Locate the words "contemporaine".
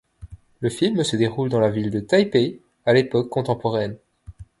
3.29-3.97